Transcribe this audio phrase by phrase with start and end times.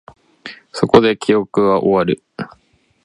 [0.71, 2.23] そこで、記憶は終わる